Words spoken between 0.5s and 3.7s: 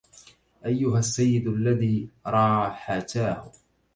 أيها السيد الذي راحتاه